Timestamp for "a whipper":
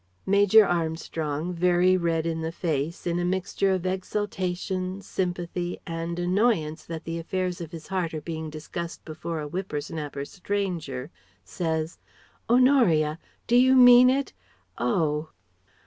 9.41-9.79